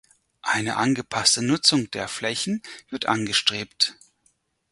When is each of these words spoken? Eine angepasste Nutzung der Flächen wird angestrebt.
Eine 0.41 0.77
angepasste 0.77 1.43
Nutzung 1.45 1.91
der 1.91 2.07
Flächen 2.07 2.63
wird 2.89 3.05
angestrebt. 3.05 3.99